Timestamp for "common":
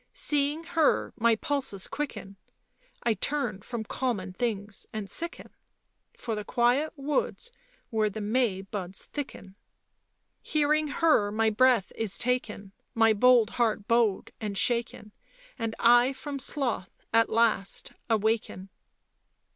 3.83-4.33